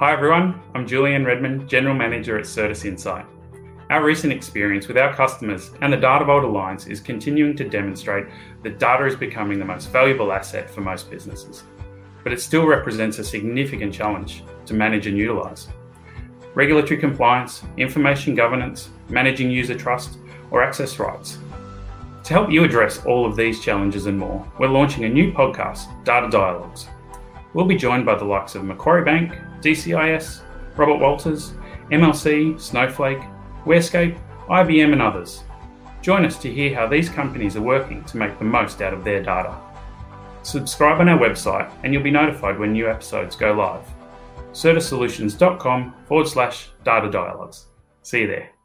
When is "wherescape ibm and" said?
33.64-35.02